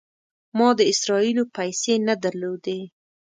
ما 0.57 0.69
د 0.79 0.81
اسرائیلو 0.93 1.43
پیسې 1.55 1.93
نه 2.07 2.15
درلودې. 2.23 2.79